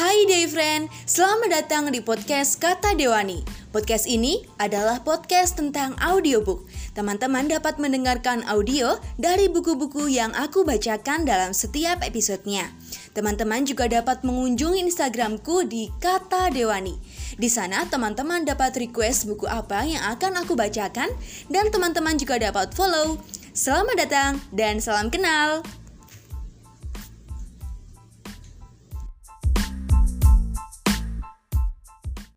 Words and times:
Hai 0.00 0.24
day 0.24 0.48
friend, 0.48 0.88
selamat 1.04 1.60
datang 1.60 1.92
di 1.92 2.00
podcast 2.00 2.56
Kata 2.56 2.96
Dewani. 2.96 3.44
Podcast 3.68 4.08
ini 4.08 4.40
adalah 4.56 5.04
podcast 5.04 5.60
tentang 5.60 5.92
audiobook. 6.00 6.64
Teman-teman 6.96 7.52
dapat 7.52 7.76
mendengarkan 7.76 8.40
audio 8.48 8.96
dari 9.20 9.52
buku-buku 9.52 10.08
yang 10.08 10.32
aku 10.32 10.64
bacakan 10.64 11.28
dalam 11.28 11.52
setiap 11.52 12.00
episodenya. 12.00 12.72
Teman-teman 13.12 13.68
juga 13.68 13.92
dapat 13.92 14.24
mengunjungi 14.24 14.88
Instagramku 14.88 15.68
di 15.68 15.92
Kata 16.00 16.48
Dewani. 16.48 16.96
Di 17.36 17.52
sana 17.52 17.84
teman-teman 17.84 18.48
dapat 18.48 18.80
request 18.80 19.28
buku 19.28 19.44
apa 19.52 19.84
yang 19.84 20.00
akan 20.16 20.40
aku 20.40 20.56
bacakan 20.56 21.12
dan 21.52 21.68
teman-teman 21.68 22.16
juga 22.16 22.40
dapat 22.40 22.72
follow. 22.72 23.20
Selamat 23.52 24.08
datang 24.08 24.40
dan 24.48 24.80
salam 24.80 25.12
kenal. 25.12 25.60